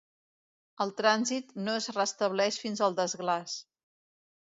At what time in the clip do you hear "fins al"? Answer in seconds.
2.65-3.01